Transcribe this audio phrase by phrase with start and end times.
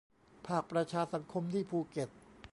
[0.47, 2.09] ภาคประชาสังคมที่ภูเก็ต